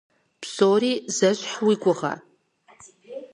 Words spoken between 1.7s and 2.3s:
гугъэ?